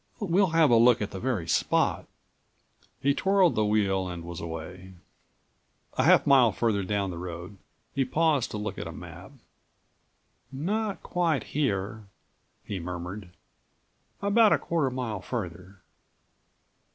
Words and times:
"We'll 0.19 0.47
have 0.47 0.71
a 0.71 0.77
look 0.77 0.99
at 0.99 1.11
the 1.11 1.19
very 1.19 1.47
spot." 1.47 2.07
He 2.99 3.13
twirled 3.13 3.53
the 3.53 3.63
wheel 3.67 4.07
and 4.09 4.23
was 4.23 4.41
away. 4.41 4.95
A 5.95 6.01
half 6.01 6.25
mile 6.25 6.51
farther 6.51 6.81
down 6.81 7.11
the 7.11 7.19
road, 7.19 7.57
he 7.93 8.03
paused 8.03 8.49
to 8.49 8.57
look 8.57 8.79
at 8.79 8.87
a 8.87 8.91
map. 8.91 9.33
"Not 10.51 11.03
quite 11.03 11.43
here," 11.53 12.07
he 12.63 12.79
murmured. 12.79 13.29
"About 14.23 14.51
a 14.51 14.57
quarter 14.57 14.89
mile 14.89 15.21
farther." 15.21 15.83